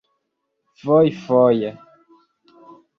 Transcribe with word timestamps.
fojfoje 0.79 1.71